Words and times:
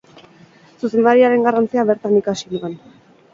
Zuzendariaren 0.83 1.45
garrantzia 1.49 1.85
bertan 1.91 2.17
ikasi 2.23 2.51
nuen. 2.57 2.77